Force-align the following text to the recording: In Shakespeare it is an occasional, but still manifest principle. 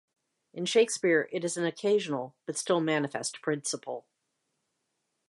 In 0.51 0.65
Shakespeare 0.65 1.29
it 1.31 1.43
is 1.45 1.57
an 1.57 1.63
occasional, 1.65 2.33
but 2.47 2.57
still 2.57 2.79
manifest 2.81 3.39
principle. 3.43 4.07